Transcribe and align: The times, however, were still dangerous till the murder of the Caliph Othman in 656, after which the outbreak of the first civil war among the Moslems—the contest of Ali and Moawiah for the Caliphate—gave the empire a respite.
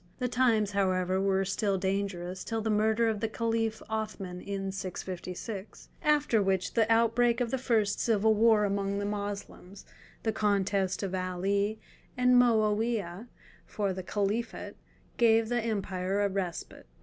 The 0.17 0.27
times, 0.27 0.71
however, 0.71 1.21
were 1.21 1.45
still 1.45 1.77
dangerous 1.77 2.43
till 2.43 2.59
the 2.61 2.71
murder 2.71 3.07
of 3.07 3.19
the 3.19 3.27
Caliph 3.29 3.83
Othman 3.87 4.41
in 4.41 4.71
656, 4.71 5.89
after 6.01 6.41
which 6.41 6.73
the 6.73 6.91
outbreak 6.91 7.39
of 7.39 7.51
the 7.51 7.59
first 7.59 7.99
civil 7.99 8.33
war 8.33 8.65
among 8.65 8.97
the 8.97 9.05
Moslems—the 9.05 10.31
contest 10.33 11.03
of 11.03 11.13
Ali 11.13 11.79
and 12.17 12.35
Moawiah 12.35 13.27
for 13.67 13.93
the 13.93 14.01
Caliphate—gave 14.01 15.49
the 15.49 15.61
empire 15.61 16.21
a 16.21 16.29
respite. 16.29 16.87